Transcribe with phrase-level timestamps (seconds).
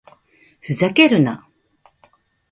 [0.61, 1.47] ふざけるな